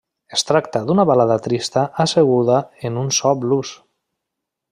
Es 0.35 0.43
tracta 0.51 0.79
d'una 0.87 1.05
balada 1.09 1.37
trista 1.49 1.83
asseguda 2.05 2.59
en 2.91 2.99
un 3.03 3.13
so 3.19 3.35
blues. 3.45 3.77